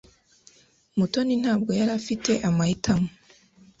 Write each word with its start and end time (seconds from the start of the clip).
Mutoni 0.97 1.33
ntabwo 1.41 1.71
yari 1.79 1.91
afite 1.99 2.31
amahitamo. 2.49 3.07